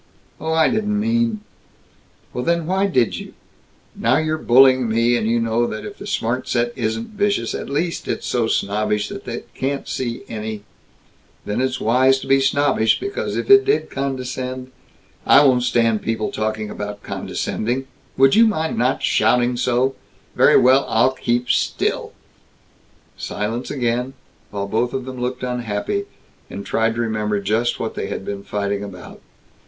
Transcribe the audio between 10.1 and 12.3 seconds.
any" "Then it's wise to